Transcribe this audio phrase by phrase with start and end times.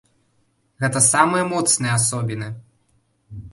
[0.83, 2.51] Гэта самыя моцныя асобіны!